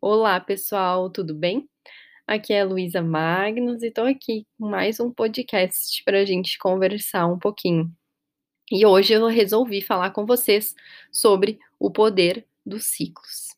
Olá, 0.00 0.38
pessoal, 0.38 1.08
tudo 1.10 1.34
bem? 1.34 1.66
Aqui 2.26 2.52
é 2.52 2.60
a 2.60 2.64
Luísa 2.64 3.02
Magnus 3.02 3.82
e 3.82 3.86
estou 3.86 4.04
aqui 4.04 4.46
com 4.58 4.68
mais 4.68 5.00
um 5.00 5.10
podcast 5.10 6.02
para 6.04 6.20
a 6.20 6.24
gente 6.24 6.58
conversar 6.58 7.26
um 7.26 7.38
pouquinho. 7.38 7.90
E 8.70 8.84
hoje 8.84 9.14
eu 9.14 9.26
resolvi 9.26 9.80
falar 9.80 10.10
com 10.10 10.26
vocês 10.26 10.74
sobre 11.10 11.58
o 11.80 11.90
poder 11.90 12.46
dos 12.64 12.84
ciclos. 12.84 13.48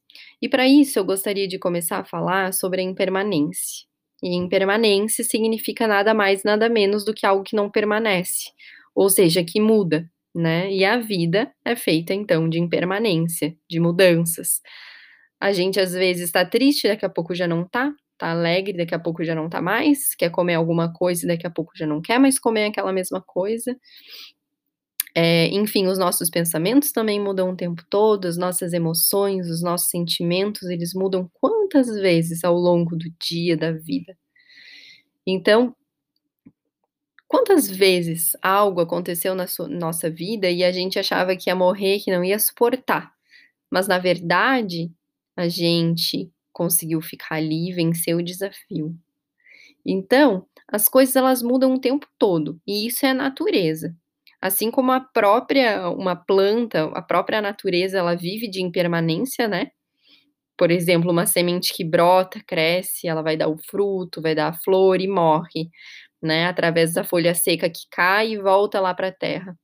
E 0.40 0.48
para 0.48 0.66
isso 0.66 0.98
eu 0.98 1.04
gostaria 1.04 1.48
de 1.48 1.58
começar 1.58 1.98
a 1.98 2.04
falar 2.04 2.52
sobre 2.54 2.80
a 2.80 2.84
impermanência. 2.84 3.86
E 4.22 4.34
impermanência 4.36 5.24
significa 5.24 5.88
nada 5.88 6.14
mais, 6.14 6.44
nada 6.44 6.68
menos 6.68 7.04
do 7.04 7.12
que 7.12 7.26
algo 7.26 7.42
que 7.42 7.56
não 7.56 7.68
permanece, 7.68 8.52
ou 8.94 9.10
seja, 9.10 9.44
que 9.44 9.60
muda, 9.60 10.08
né? 10.34 10.72
E 10.72 10.84
a 10.84 10.98
vida 10.98 11.52
é 11.64 11.74
feita 11.74 12.14
então 12.14 12.48
de 12.48 12.60
impermanência, 12.60 13.56
de 13.68 13.80
mudanças. 13.80 14.62
A 15.40 15.52
gente 15.52 15.78
às 15.80 15.92
vezes 15.92 16.24
está 16.24 16.44
triste, 16.44 16.88
daqui 16.88 17.04
a 17.06 17.08
pouco 17.08 17.34
já 17.34 17.46
não 17.46 17.64
tá, 17.64 17.92
tá 18.18 18.30
alegre, 18.30 18.76
daqui 18.76 18.94
a 18.94 18.98
pouco 18.98 19.24
já 19.24 19.34
não 19.34 19.48
tá 19.48 19.62
mais, 19.62 20.14
quer 20.14 20.30
comer 20.30 20.54
alguma 20.54 20.92
coisa 20.92 21.26
daqui 21.26 21.46
a 21.46 21.50
pouco 21.50 21.72
já 21.76 21.86
não 21.86 22.02
quer 22.02 22.18
mais 22.18 22.38
comer 22.38 22.66
aquela 22.66 22.92
mesma 22.92 23.22
coisa. 23.24 23.76
É, 25.14 25.46
enfim, 25.48 25.86
os 25.86 25.98
nossos 25.98 26.30
pensamentos 26.30 26.92
também 26.92 27.20
mudam 27.20 27.50
o 27.50 27.56
tempo 27.56 27.82
todo, 27.90 28.26
as 28.26 28.36
nossas 28.36 28.72
emoções, 28.72 29.50
os 29.50 29.62
nossos 29.62 29.88
sentimentos, 29.90 30.62
eles 30.68 30.92
mudam 30.94 31.28
quantas 31.34 31.88
vezes 31.88 32.44
ao 32.44 32.54
longo 32.54 32.96
do 32.96 33.06
dia, 33.20 33.56
da 33.56 33.72
vida. 33.72 34.16
Então, 35.26 35.74
quantas 37.28 37.68
vezes 37.70 38.32
algo 38.42 38.80
aconteceu 38.80 39.34
na 39.34 39.46
sua, 39.46 39.68
nossa 39.68 40.10
vida 40.10 40.50
e 40.50 40.64
a 40.64 40.72
gente 40.72 40.98
achava 40.98 41.36
que 41.36 41.50
ia 41.50 41.54
morrer, 41.56 42.00
que 42.00 42.10
não 42.10 42.24
ia 42.24 42.38
suportar, 42.38 43.12
mas 43.70 43.86
na 43.88 43.98
verdade 43.98 44.90
a 45.38 45.48
gente 45.48 46.32
conseguiu 46.52 47.00
ficar 47.00 47.36
ali 47.36 47.70
e 47.70 47.72
vencer 47.72 48.16
o 48.16 48.22
desafio. 48.22 48.92
Então, 49.86 50.46
as 50.66 50.88
coisas 50.88 51.14
elas 51.14 51.42
mudam 51.42 51.74
o 51.74 51.80
tempo 51.80 52.08
todo, 52.18 52.60
e 52.66 52.88
isso 52.88 53.06
é 53.06 53.10
a 53.10 53.14
natureza. 53.14 53.96
Assim 54.40 54.70
como 54.70 54.92
a 54.92 55.00
própria 55.00 55.90
uma 55.90 56.16
planta, 56.16 56.86
a 56.86 57.02
própria 57.02 57.40
natureza, 57.40 57.98
ela 57.98 58.16
vive 58.16 58.48
de 58.50 58.60
impermanência, 58.62 59.46
né? 59.46 59.70
Por 60.58 60.70
exemplo, 60.72 61.10
uma 61.12 61.26
semente 61.26 61.72
que 61.74 61.84
brota, 61.84 62.42
cresce, 62.46 63.08
ela 63.08 63.22
vai 63.22 63.36
dar 63.36 63.48
o 63.48 63.58
fruto, 63.58 64.22
vai 64.22 64.34
dar 64.34 64.48
a 64.48 64.54
flor 64.54 65.00
e 65.00 65.08
morre, 65.08 65.70
né? 66.22 66.46
Através 66.48 66.94
da 66.94 67.04
folha 67.04 67.34
seca 67.34 67.70
que 67.70 67.82
cai 67.90 68.32
e 68.32 68.38
volta 68.38 68.80
lá 68.80 68.94
para 68.94 69.08
a 69.08 69.12
terra. 69.12 69.56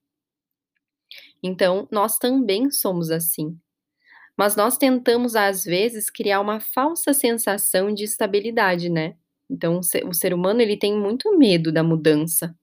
Então, 1.42 1.88
nós 1.92 2.18
também 2.18 2.70
somos 2.70 3.10
assim 3.10 3.58
mas 4.36 4.56
nós 4.56 4.76
tentamos, 4.76 5.36
às 5.36 5.64
vezes, 5.64 6.10
criar 6.10 6.40
uma 6.40 6.60
falsa 6.60 7.12
sensação 7.12 7.92
de 7.92 8.04
estabilidade, 8.04 8.88
né? 8.90 9.14
Então, 9.50 9.80
o 10.06 10.14
ser 10.14 10.34
humano 10.34 10.60
ele 10.60 10.76
tem 10.76 10.98
muito 10.98 11.36
medo 11.38 11.70
da 11.72 11.82
mudança. 11.82 12.54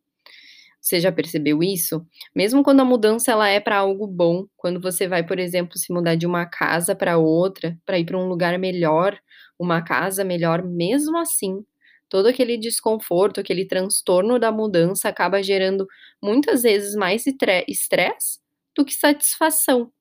Você 0.81 0.99
já 0.99 1.11
percebeu 1.11 1.61
isso? 1.61 2.05
Mesmo 2.35 2.63
quando 2.63 2.79
a 2.81 2.85
mudança 2.85 3.31
ela 3.31 3.47
é 3.47 3.59
para 3.59 3.77
algo 3.77 4.07
bom, 4.07 4.45
quando 4.57 4.81
você 4.81 5.07
vai, 5.07 5.23
por 5.25 5.37
exemplo, 5.39 5.77
se 5.77 5.93
mudar 5.93 6.15
de 6.15 6.25
uma 6.25 6.45
casa 6.45 6.95
para 6.95 7.17
outra, 7.17 7.77
para 7.85 7.99
ir 7.99 8.05
para 8.05 8.17
um 8.17 8.27
lugar 8.27 8.57
melhor, 8.57 9.17
uma 9.59 9.81
casa 9.83 10.23
melhor, 10.23 10.63
mesmo 10.63 11.17
assim, 11.19 11.63
todo 12.09 12.25
aquele 12.27 12.57
desconforto, 12.57 13.39
aquele 13.39 13.65
transtorno 13.65 14.39
da 14.39 14.51
mudança 14.51 15.07
acaba 15.07 15.41
gerando 15.43 15.87
muitas 16.21 16.63
vezes 16.63 16.95
mais 16.95 17.25
estresse 17.27 18.39
do 18.75 18.83
que 18.83 18.93
satisfação 18.93 19.91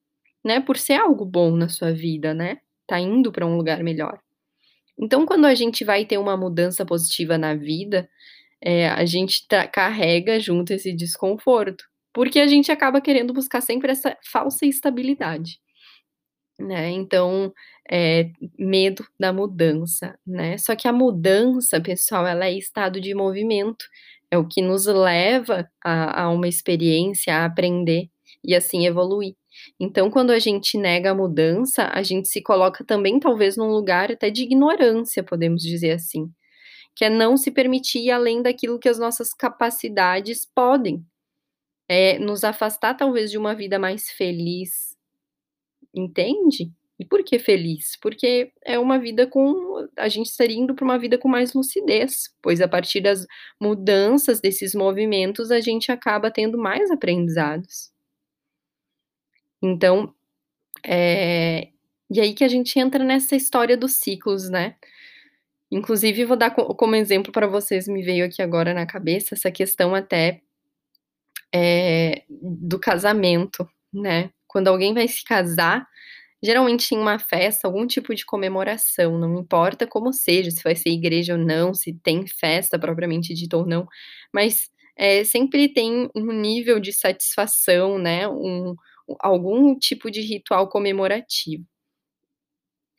né, 0.44 0.60
por 0.60 0.76
ser 0.76 0.94
algo 0.94 1.24
bom 1.24 1.54
na 1.56 1.68
sua 1.68 1.92
vida, 1.92 2.34
né? 2.34 2.58
Tá 2.86 2.98
indo 2.98 3.30
para 3.32 3.46
um 3.46 3.56
lugar 3.56 3.82
melhor. 3.82 4.20
Então, 4.98 5.24
quando 5.24 5.46
a 5.46 5.54
gente 5.54 5.84
vai 5.84 6.04
ter 6.04 6.18
uma 6.18 6.36
mudança 6.36 6.84
positiva 6.84 7.38
na 7.38 7.54
vida, 7.54 8.08
é, 8.62 8.88
a 8.88 9.04
gente 9.06 9.46
carrega 9.72 10.38
junto 10.38 10.72
esse 10.72 10.92
desconforto, 10.92 11.84
porque 12.12 12.38
a 12.40 12.46
gente 12.46 12.70
acaba 12.70 13.00
querendo 13.00 13.32
buscar 13.32 13.60
sempre 13.62 13.90
essa 13.92 14.16
falsa 14.30 14.66
estabilidade, 14.66 15.58
né? 16.58 16.90
Então, 16.90 17.52
é, 17.90 18.30
medo 18.58 19.06
da 19.18 19.32
mudança, 19.32 20.18
né? 20.26 20.58
Só 20.58 20.76
que 20.76 20.86
a 20.86 20.92
mudança, 20.92 21.80
pessoal, 21.80 22.26
ela 22.26 22.46
é 22.46 22.52
estado 22.52 23.00
de 23.00 23.14
movimento, 23.14 23.84
é 24.30 24.38
o 24.38 24.46
que 24.46 24.62
nos 24.62 24.86
leva 24.86 25.68
a, 25.84 26.24
a 26.24 26.30
uma 26.30 26.48
experiência, 26.48 27.34
a 27.34 27.46
aprender 27.46 28.08
e 28.44 28.54
assim 28.54 28.86
evoluir. 28.86 29.34
Então, 29.78 30.10
quando 30.10 30.30
a 30.30 30.38
gente 30.38 30.78
nega 30.78 31.10
a 31.10 31.14
mudança, 31.14 31.90
a 31.92 32.02
gente 32.02 32.28
se 32.28 32.42
coloca 32.42 32.84
também, 32.84 33.18
talvez, 33.18 33.56
num 33.56 33.70
lugar 33.70 34.12
até 34.12 34.30
de 34.30 34.42
ignorância, 34.42 35.22
podemos 35.22 35.62
dizer 35.62 35.92
assim, 35.92 36.30
que 36.94 37.04
é 37.04 37.10
não 37.10 37.36
se 37.36 37.50
permitir 37.50 38.00
ir 38.00 38.10
além 38.10 38.42
daquilo 38.42 38.78
que 38.78 38.88
as 38.88 38.98
nossas 38.98 39.32
capacidades 39.32 40.46
podem, 40.54 41.04
é 41.88 42.18
nos 42.18 42.44
afastar, 42.44 42.94
talvez, 42.94 43.30
de 43.30 43.38
uma 43.38 43.54
vida 43.54 43.78
mais 43.78 44.10
feliz, 44.10 44.96
entende? 45.94 46.72
E 47.00 47.04
por 47.04 47.24
que 47.24 47.38
feliz? 47.38 47.96
Porque 48.00 48.52
é 48.62 48.78
uma 48.78 48.98
vida 48.98 49.26
com. 49.26 49.88
A 49.96 50.06
gente 50.08 50.26
estaria 50.26 50.58
indo 50.58 50.74
para 50.74 50.84
uma 50.84 50.98
vida 50.98 51.16
com 51.16 51.28
mais 51.28 51.54
lucidez, 51.54 52.28
pois 52.42 52.60
a 52.60 52.68
partir 52.68 53.00
das 53.00 53.26
mudanças 53.58 54.38
desses 54.38 54.74
movimentos 54.74 55.50
a 55.50 55.60
gente 55.60 55.90
acaba 55.90 56.30
tendo 56.30 56.58
mais 56.58 56.90
aprendizados. 56.90 57.90
Então, 59.62 60.14
é, 60.84 61.68
e 62.10 62.20
aí 62.20 62.34
que 62.34 62.44
a 62.44 62.48
gente 62.48 62.78
entra 62.78 63.04
nessa 63.04 63.36
história 63.36 63.76
dos 63.76 63.94
ciclos, 63.94 64.48
né? 64.50 64.76
Inclusive, 65.70 66.24
vou 66.24 66.36
dar 66.36 66.50
como 66.50 66.96
exemplo 66.96 67.32
para 67.32 67.46
vocês, 67.46 67.86
me 67.88 68.02
veio 68.02 68.24
aqui 68.26 68.42
agora 68.42 68.74
na 68.74 68.86
cabeça 68.86 69.34
essa 69.34 69.50
questão 69.52 69.94
até 69.94 70.42
é, 71.54 72.24
do 72.28 72.78
casamento, 72.78 73.68
né? 73.92 74.30
Quando 74.48 74.68
alguém 74.68 74.92
vai 74.94 75.06
se 75.06 75.24
casar, 75.24 75.86
geralmente 76.42 76.94
em 76.94 76.98
uma 76.98 77.18
festa, 77.18 77.68
algum 77.68 77.86
tipo 77.86 78.14
de 78.14 78.24
comemoração, 78.24 79.18
não 79.18 79.38
importa 79.40 79.86
como 79.86 80.12
seja, 80.12 80.50
se 80.50 80.62
vai 80.62 80.74
ser 80.74 80.90
igreja 80.90 81.34
ou 81.34 81.38
não, 81.38 81.74
se 81.74 81.92
tem 82.02 82.26
festa 82.26 82.78
propriamente 82.78 83.34
dita 83.34 83.56
ou 83.56 83.66
não, 83.66 83.86
mas 84.34 84.70
é, 84.96 85.24
sempre 85.24 85.68
tem 85.72 86.10
um 86.14 86.32
nível 86.32 86.80
de 86.80 86.92
satisfação, 86.92 87.98
né? 87.98 88.28
Um, 88.28 88.74
algum 89.20 89.78
tipo 89.78 90.10
de 90.10 90.20
ritual 90.20 90.68
comemorativo. 90.68 91.64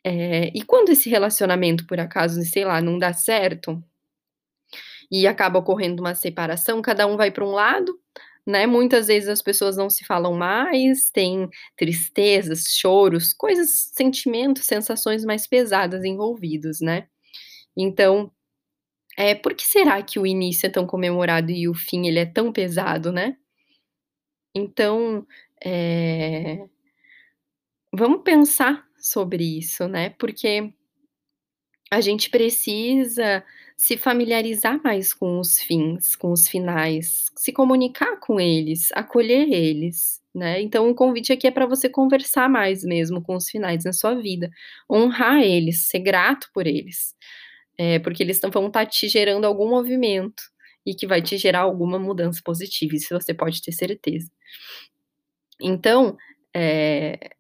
É, 0.04 0.48
e 0.56 0.64
quando 0.64 0.90
esse 0.90 1.10
relacionamento, 1.10 1.86
por 1.86 2.00
acaso, 2.00 2.42
sei 2.44 2.66
lá, 2.66 2.82
não 2.82 2.98
dá 2.98 3.14
certo, 3.14 3.84
e 5.12 5.28
acaba 5.28 5.60
ocorrendo 5.60 6.02
uma 6.02 6.16
separação, 6.16 6.82
cada 6.82 7.06
um 7.06 7.18
vai 7.18 7.32
para 7.32 7.46
um 7.46 7.52
lado, 7.52 8.00
né? 8.48 8.66
Muitas 8.66 9.08
vezes 9.08 9.30
as 9.30 9.42
pessoas 9.42 9.78
não 9.78 9.90
se 9.90 10.06
falam 10.06 10.34
mais, 10.34 11.10
tem 11.12 11.50
tristezas, 11.78 12.64
choros, 12.80 13.34
coisas, 13.34 13.92
sentimentos, 13.94 14.66
sensações 14.66 15.26
mais 15.26 15.46
pesadas 15.48 16.04
envolvidos, 16.06 16.80
né? 16.82 17.08
Então, 17.78 18.32
é, 19.18 19.36
por 19.36 19.54
que 19.54 19.66
será 19.66 20.02
que 20.02 20.20
o 20.20 20.26
início 20.26 20.68
é 20.68 20.70
tão 20.70 20.88
comemorado 20.88 21.52
e 21.52 21.68
o 21.68 21.74
fim 21.74 22.08
ele 22.08 22.20
é 22.20 22.26
tão 22.26 22.52
pesado, 22.52 23.12
né? 23.12 23.38
Então, 24.56 25.26
é... 25.64 26.68
Vamos 27.94 28.22
pensar 28.24 28.86
sobre 28.98 29.44
isso, 29.58 29.88
né? 29.88 30.12
Porque 30.12 30.74
a 31.92 32.00
gente 32.00 32.30
precisa 32.30 33.44
se 33.76 33.98
familiarizar 33.98 34.82
mais 34.84 35.14
com 35.14 35.40
os 35.40 35.60
fins, 35.60 36.16
com 36.16 36.32
os 36.32 36.48
finais, 36.48 37.32
se 37.36 37.52
comunicar 37.52 38.18
com 38.20 38.40
eles, 38.40 38.90
acolher 38.94 39.52
eles, 39.52 40.22
né? 40.34 40.62
Então 40.62 40.90
o 40.90 40.96
convite 40.96 41.34
aqui 41.34 41.48
é 41.48 41.52
para 41.52 41.66
você 41.66 41.90
conversar 41.90 42.48
mais 42.50 42.84
mesmo 42.84 43.22
com 43.22 43.36
os 43.36 43.50
finais 43.50 43.84
na 43.84 43.92
sua 43.92 44.16
vida, 44.16 44.50
honrar 44.90 45.42
eles, 45.42 45.88
ser 45.88 46.00
grato 46.00 46.48
por 46.54 46.68
eles, 46.68 47.16
é, 47.78 48.00
porque 48.00 48.24
eles 48.24 48.40
vão 48.40 48.68
estar 48.68 48.86
tá 48.86 48.86
te 48.86 49.10
gerando 49.10 49.46
algum 49.46 49.70
movimento 49.70 50.44
e 50.86 50.96
que 50.96 51.08
vai 51.08 51.22
te 51.22 51.38
gerar 51.38 51.62
alguma 51.62 52.00
mudança 52.00 52.42
positiva, 52.44 52.96
isso 52.96 53.14
você 53.14 53.34
pode 53.34 53.62
ter 53.62 53.72
certeza. 53.72 54.30
Então, 55.62 56.18
é, 56.56 57.32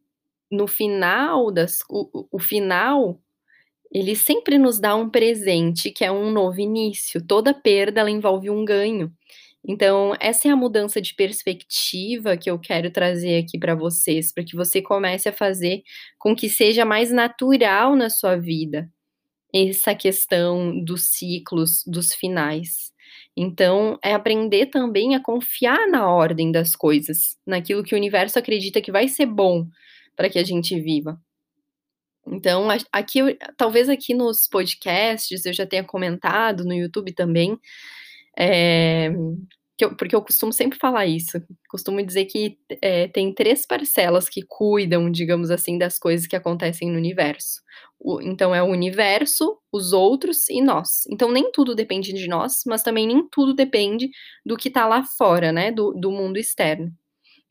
no 0.51 0.67
final 0.67 1.51
das, 1.51 1.79
o, 1.89 2.27
o 2.31 2.39
final 2.39 3.19
ele 3.91 4.15
sempre 4.15 4.57
nos 4.57 4.79
dá 4.79 4.95
um 4.95 5.09
presente 5.09 5.91
que 5.91 6.05
é 6.05 6.11
um 6.11 6.31
novo 6.31 6.59
início. 6.61 7.25
Toda 7.25 7.53
perda 7.53 8.01
ela 8.01 8.09
envolve 8.09 8.49
um 8.49 8.63
ganho. 8.63 9.11
Então, 9.67 10.15
essa 10.19 10.47
é 10.47 10.51
a 10.51 10.55
mudança 10.55 11.01
de 11.01 11.13
perspectiva 11.13 12.37
que 12.37 12.49
eu 12.49 12.57
quero 12.57 12.89
trazer 12.89 13.43
aqui 13.43 13.59
para 13.59 13.75
vocês, 13.75 14.33
para 14.33 14.43
que 14.43 14.55
você 14.55 14.81
comece 14.81 15.29
a 15.29 15.33
fazer 15.33 15.83
com 16.17 16.35
que 16.35 16.49
seja 16.49 16.85
mais 16.85 17.11
natural 17.11 17.95
na 17.95 18.09
sua 18.09 18.37
vida 18.37 18.89
essa 19.53 19.93
questão 19.93 20.83
dos 20.83 21.11
ciclos, 21.11 21.83
dos 21.85 22.13
finais. 22.13 22.90
Então, 23.35 23.97
é 24.03 24.13
aprender 24.13 24.67
também 24.67 25.15
a 25.15 25.23
confiar 25.23 25.87
na 25.87 26.09
ordem 26.09 26.51
das 26.51 26.75
coisas, 26.75 27.37
naquilo 27.47 27.83
que 27.83 27.95
o 27.95 27.97
universo 27.97 28.37
acredita 28.37 28.81
que 28.81 28.91
vai 28.91 29.07
ser 29.07 29.25
bom 29.25 29.67
para 30.15 30.29
que 30.29 30.37
a 30.37 30.43
gente 30.43 30.79
viva. 30.79 31.19
Então, 32.27 32.67
aqui 32.91 33.37
talvez 33.57 33.89
aqui 33.89 34.13
nos 34.13 34.47
podcasts 34.47 35.45
eu 35.45 35.53
já 35.53 35.65
tenha 35.65 35.83
comentado, 35.83 36.63
no 36.63 36.73
YouTube 36.73 37.13
também, 37.13 37.57
que 38.37 39.09
eu 39.85 39.95
porque 39.95 40.15
eu 40.15 40.21
costumo 40.21 40.53
sempre 40.53 40.77
falar 40.79 41.05
isso, 41.07 41.41
costumo 41.69 42.03
dizer 42.05 42.25
que, 42.25 42.57
eh, 42.81 43.07
tem 43.09 43.33
3 43.33 43.65
parcelas 43.65 44.29
que 44.29 44.41
cuidam, 44.47 45.09
digamos 45.11 45.51
assim, 45.51 45.77
das 45.77 45.97
coisas 45.99 46.27
que 46.27 46.35
acontecem 46.35 46.89
no 46.91 46.97
universo. 46.97 47.61
O 47.99 48.21
então 48.21 48.53
é 48.55 48.61
o 48.63 48.67
universo, 48.67 49.57
os 49.71 49.93
outros 49.93 50.49
e 50.49 50.61
nós. 50.61 51.05
Então 51.11 51.31
nem 51.31 51.51
tudo 51.51 51.75
depende 51.75 52.13
de 52.13 52.27
nós, 52.27 52.63
mas 52.67 52.83
também 52.83 53.07
nem 53.07 53.27
tudo 53.29 53.53
depende 53.53 54.09
do 54.45 54.57
que 54.57 54.69
tá 54.69 54.87
lá 54.87 55.03
fora, 55.17 55.51
né, 55.51 55.71
do 55.71 55.93
do 55.93 56.11
mundo 56.11 56.37
externo. 56.37 56.91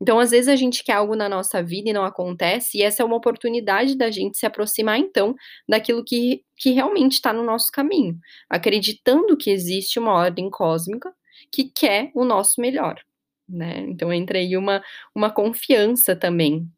Então, 0.03 0.19
às 0.21 0.31
vezes, 0.33 0.49
a 0.49 0.57
gente 0.57 0.85
quer 0.85 0.95
algo 0.95 1.17
na 1.17 1.29
nossa 1.29 1.63
vida 1.63 1.91
e 1.91 1.93
não 1.93 2.05
acontece, 2.05 2.79
e 2.79 2.83
essa 2.83 3.03
é 3.03 3.07
uma 3.07 3.17
oportunidade 3.17 3.97
da 3.97 4.11
gente 4.11 4.39
se 4.39 4.47
aproximar 4.47 4.99
então, 4.99 5.35
daquilo 5.69 6.05
que 6.05 6.43
que 6.59 6.71
realmente 6.73 7.21
tá 7.23 7.33
no 7.33 7.43
nosso 7.45 7.69
caminho, 7.73 8.19
acreditando 8.51 9.37
que 9.37 9.51
existe 9.51 9.99
uma 9.99 10.13
ordem 10.15 10.51
cósmica 10.51 11.11
que 11.53 11.65
quer 11.75 12.11
o 12.15 12.25
nosso 12.25 12.61
melhor, 12.61 13.01
né. 13.49 13.81
Então 13.89 14.13
entra 14.13 14.39
aí 14.39 14.57
uma 14.57 14.83
uma 15.15 15.31
confiança 15.33 16.17
também, 16.17 16.69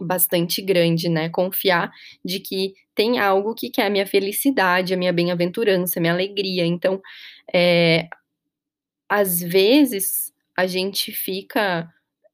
bastante 0.00 0.62
grande, 0.62 1.08
né, 1.10 1.28
confiar 1.30 1.90
de 2.24 2.40
que 2.40 2.74
tem 2.94 3.18
algo 3.20 3.54
que 3.54 3.70
quer 3.70 3.86
a 3.86 3.90
minha 3.90 4.06
felicidade, 4.06 4.94
a 4.94 4.96
minha 4.98 5.12
bem-aventurança, 5.12 5.98
a 6.00 6.02
minha 6.02 6.12
alegria. 6.14 6.66
Então, 6.66 7.00
eh, 7.54 8.08
às 9.08 9.40
vezes, 9.40 10.32
a 10.56 10.66
gente 10.66 11.12
fica, 11.12 11.88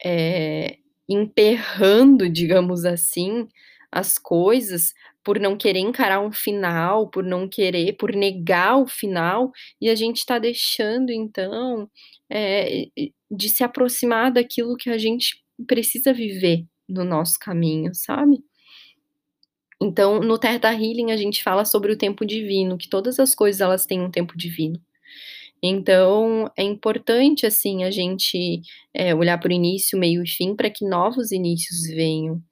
eh, 0.05 0.79
emperrando, 1.09 2.29
digamos 2.31 2.85
assim, 2.87 3.49
as 3.93 4.19
coisas, 4.19 4.93
por 5.25 5.39
não 5.39 5.57
querer 5.57 5.81
encarar 5.81 6.21
um 6.21 6.33
final, 6.33 7.11
por 7.11 7.25
não 7.25 7.49
querer 7.49 7.93
por 7.99 8.13
negar 8.15 8.79
o 8.79 8.87
final, 8.87 9.53
e 9.81 9.91
a 9.91 9.95
gente 9.95 10.27
tá 10.27 10.39
deixando 10.39 11.11
então, 11.13 11.89
e 12.31 13.13
de 13.31 13.49
se 13.51 13.65
aproximar 13.65 14.33
daquilo 14.33 14.77
que 14.77 14.91
a 14.91 14.99
gente 14.99 15.37
precisa 15.67 16.13
viver 16.13 16.65
no 16.89 17.05
nosso 17.05 17.35
caminho, 17.41 17.95
sabe. 17.95 18.39
Então, 19.81 20.21
no 20.21 20.39
Theta 20.39 20.73
Healing 20.73 21.11
a 21.13 21.17
gente 21.17 21.43
fala 21.43 21.65
sobre 21.65 21.93
o 21.93 21.99
tempo 21.99 22.25
divino, 22.25 22.79
que 22.79 22.89
todas 22.89 23.19
as 23.19 23.35
coisas 23.35 23.61
elas 23.61 23.87
têm 23.87 24.01
um 24.01 24.11
tempo 24.11 24.37
divino. 24.37 24.81
Então, 25.63 26.51
é 26.57 26.63
importante, 26.65 27.47
assim, 27.47 27.85
a 27.85 27.91
gente, 27.91 28.63
eh, 28.95 29.15
olhar 29.15 29.39
para 29.39 29.51
o 29.51 29.53
início, 29.53 29.99
meio 29.99 30.23
e 30.25 30.29
fim, 30.29 30.57
pra 30.57 30.71
que 30.71 30.85
novos 30.87 31.33
inícios 31.33 31.87
venham. 31.95 32.43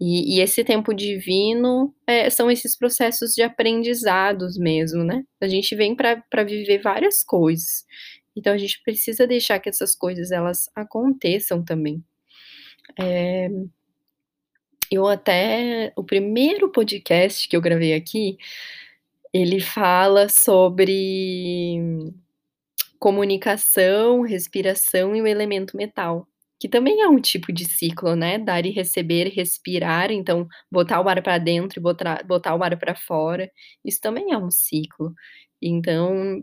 E 0.00 0.36
e 0.38 0.40
esse 0.40 0.64
tempo 0.64 0.92
divino, 0.94 1.94
eh, 2.06 2.30
são 2.30 2.50
esses 2.50 2.76
processos 2.76 3.32
de 3.34 3.42
aprendizados 3.42 4.58
mesmo, 4.58 5.04
né. 5.04 5.22
A 5.40 5.48
gente 5.48 5.74
vem 5.76 5.94
pra 5.96 6.22
viver 6.44 6.80
várias 6.82 7.22
coisas, 7.24 7.84
então 8.36 8.52
a 8.54 8.58
gente 8.58 8.80
precisa 8.84 9.26
deixar 9.26 9.60
que 9.60 9.68
essas 9.68 9.94
coisas 9.96 10.30
elas 10.32 10.68
aconteçam 10.76 11.64
também. 11.64 12.02
Eh 13.00 13.48
eu 14.90 15.06
até 15.06 15.92
o 15.96 16.04
primeiro 16.04 16.70
podcast 16.70 17.48
que 17.48 17.56
eu 17.56 17.60
gravei 17.60 17.94
aqui, 17.94 18.36
ele 19.32 19.60
fala 19.60 20.28
sobre 20.28 21.78
comunicação, 22.98 24.22
respiração 24.22 25.14
e 25.16 25.22
o 25.22 25.26
elemento 25.26 25.76
metal, 25.76 26.26
que 26.64 26.68
também 26.70 27.02
é 27.02 27.08
um 27.08 27.20
tipo 27.20 27.52
de 27.52 27.66
ciclo, 27.66 28.16
né, 28.16 28.38
dar 28.38 28.64
e 28.64 28.70
receber, 28.70 29.28
respirar, 29.28 30.10
então 30.10 30.48
botar 30.72 31.02
o 31.02 31.08
ar 31.10 31.22
pra 31.22 31.36
dentro 31.36 31.78
e 31.78 31.82
botar 31.82 32.24
botar 32.24 32.54
o 32.54 32.62
ar 32.62 32.78
pra 32.78 32.94
fora, 32.94 33.50
isso 33.84 34.00
também 34.00 34.32
é 34.32 34.38
um 34.38 34.50
ciclo. 34.50 35.12
Então, 35.60 36.42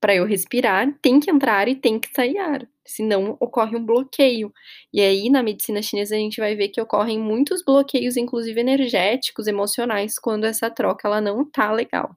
pra 0.00 0.14
eu 0.14 0.24
respirar, 0.24 0.90
tem 1.02 1.20
que 1.20 1.30
entrar 1.30 1.58
ar 1.58 1.68
e 1.68 1.76
tem 1.76 2.00
que 2.00 2.08
sair 2.14 2.38
ar, 2.38 2.66
senão 2.86 3.36
ocorre 3.38 3.76
um 3.76 3.84
bloqueio. 3.84 4.50
E 4.94 5.02
aí 5.02 5.28
na 5.28 5.42
medicina 5.42 5.82
chinesa 5.82 6.16
a 6.16 6.18
gente 6.18 6.40
vai 6.40 6.56
ver 6.56 6.68
que 6.68 6.80
ocorrem 6.80 7.18
muitos 7.18 7.62
bloqueios, 7.62 8.16
inclusive 8.16 8.58
energéticos, 8.58 9.46
emocionais, 9.46 10.18
quando 10.18 10.44
essa 10.44 10.70
troca 10.70 11.06
ela 11.06 11.20
não 11.20 11.44
tá 11.44 11.70
legal. 11.70 12.16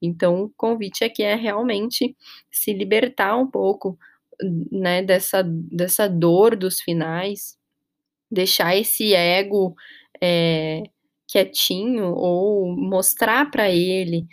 Então 0.00 0.44
o 0.44 0.50
convite 0.56 1.04
aqui 1.04 1.22
é 1.22 1.34
realmente 1.34 2.16
se 2.50 2.72
libertar 2.72 3.36
um 3.36 3.46
pouco, 3.50 3.98
né, 4.72 5.02
dessa 5.02 5.42
dessa 5.44 6.08
dor 6.08 6.56
dos 6.56 6.80
finais, 6.80 7.56
deixar 8.30 8.76
esse 8.76 9.14
ego, 9.14 9.74
eh, 10.22 10.82
quietinho 11.28 12.14
ou 12.14 12.76
mostrar 12.76 13.50
pra 13.50 13.70
ele 13.70 14.26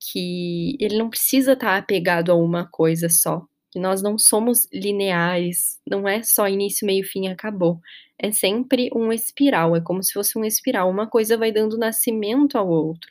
que 0.00 0.76
ele 0.80 0.98
não 0.98 1.10
precisa 1.10 1.52
estar 1.54 1.76
apegado 1.78 2.30
a 2.32 2.36
uma 2.36 2.66
coisa 2.68 3.08
só, 3.08 3.42
que 3.72 3.78
nós 3.80 4.02
não 4.02 4.18
somos 4.18 4.68
lineares, 4.72 5.80
não 5.88 6.08
é 6.08 6.22
só 6.22 6.48
início, 6.48 6.86
meio, 6.86 7.04
fim 7.04 7.28
acabou, 7.28 7.80
é 8.18 8.32
sempre 8.32 8.90
um 8.94 9.12
espiral, 9.12 9.76
é 9.76 9.80
como 9.80 10.02
se 10.02 10.12
fosse 10.12 10.38
um 10.38 10.44
espiral, 10.44 10.90
uma 10.90 11.08
coisa 11.08 11.36
vai 11.38 11.52
dando 11.52 11.78
nascimento 11.78 12.56
ao 12.58 12.68
outro. 12.68 13.10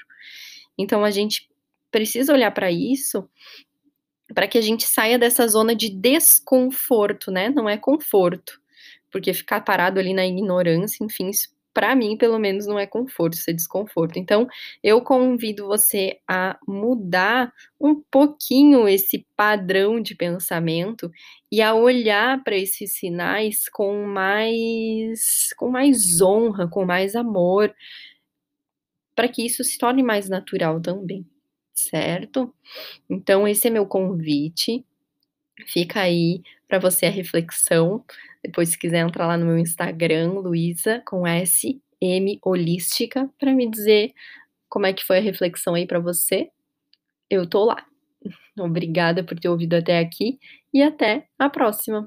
Então 0.77 1.03
a 1.05 1.11
gente 1.11 1.47
precisa 1.91 2.33
olhar 2.33 2.51
pra 2.51 2.71
isso, 2.71 3.27
pra 4.35 4.47
que 4.47 4.57
a 4.57 4.61
gente 4.61 4.85
saia 4.85 5.17
dessa 5.19 5.47
zona 5.47 5.75
de 5.75 5.89
desconforto, 5.89 7.31
né, 7.31 7.49
não 7.49 7.69
é 7.69 7.77
conforto, 7.77 8.59
porque 9.11 9.33
ficar 9.33 9.61
parado 9.61 9.99
ali 9.99 10.13
na 10.13 10.25
ignorância, 10.27 11.03
enfim, 11.03 11.29
isso 11.29 11.55
pra 11.73 11.93
mim 11.95 12.17
pelo 12.17 12.39
menos 12.39 12.65
não 12.67 12.79
é 12.79 12.87
conforto, 12.87 13.33
isso 13.33 13.49
é 13.49 13.53
desconforto. 13.53 14.17
Então, 14.17 14.47
eu 14.81 15.01
convido 15.01 15.67
você 15.67 16.19
a 16.27 16.57
mudar 16.67 17.51
um 17.79 18.01
pouquinho 18.09 18.87
esse 18.87 19.27
padrão 19.35 20.01
de 20.01 20.15
pensamento 20.15 21.11
e 21.51 21.61
a 21.61 21.73
olhar 21.75 22.41
pra 22.43 22.55
esses 22.57 22.93
sinais 22.97 23.67
com 23.69 24.05
mais 24.05 25.53
com 25.57 25.69
mais 25.69 26.21
honra, 26.21 26.67
com 26.69 26.85
mais 26.85 27.15
amor 27.15 27.73
pra 29.15 29.27
que 29.29 29.45
isso 29.45 29.63
se 29.63 29.77
torne 29.77 30.03
mais 30.03 30.29
natural 30.29 30.81
também, 30.81 31.25
certo? 31.75 32.53
Então 33.09 33.47
esse 33.47 33.67
é 33.67 33.71
meu 33.71 33.85
convite, 33.87 34.85
fica 35.67 36.01
aí 36.01 36.41
pra 36.67 36.79
você 36.79 37.07
a 37.07 37.11
reflexão, 37.11 38.03
depois 38.43 38.69
se 38.69 38.79
quiser 38.79 38.99
entrar 38.99 39.27
lá 39.27 39.37
no 39.37 39.45
meu 39.47 39.59
Instagram, 39.59 40.33
Luiza 40.33 41.01
com 41.07 41.27
S, 41.27 41.81
M 42.01 42.39
holística, 42.43 43.29
pra 43.39 43.53
me 43.53 43.69
dizer 43.69 44.13
como 44.69 44.85
é 44.87 44.93
que 44.93 45.05
foi 45.05 45.19
a 45.19 45.21
reflexão 45.21 45.75
aí 45.75 45.87
pra 45.87 45.99
você, 45.99 46.49
eu 47.29 47.47
tô 47.49 47.65
lá. 47.65 47.85
Obrigada 48.59 49.23
por 49.23 49.39
ter 49.39 49.49
ouvido 49.49 49.75
até 49.75 49.99
aqui 49.99 50.39
e 50.73 50.83
até 50.83 51.27
a 51.39 51.49
próxima. 51.49 52.05